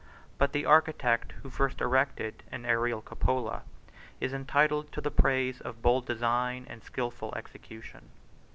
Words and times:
But 0.39 0.51
the 0.51 0.65
architect 0.65 1.33
who 1.43 1.51
first 1.51 1.79
erected 1.79 2.41
an 2.51 2.65
aerial 2.65 3.03
cupola, 3.03 3.61
is 4.19 4.33
entitled 4.33 4.91
to 4.93 4.99
the 4.99 5.11
praise 5.11 5.61
of 5.61 5.83
bold 5.83 6.07
design 6.07 6.65
and 6.67 6.81
skilful 6.81 7.35
execution. 7.35 8.09